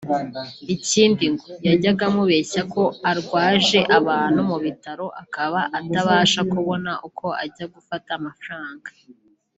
[0.75, 8.09] Ikindi ngo yajyaga amubeshya ko arwaje abantu mu bitaro akaba atabasha kubona uko ajya gufata
[8.19, 8.89] amafaranga